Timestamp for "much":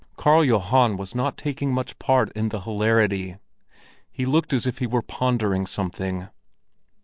1.71-1.99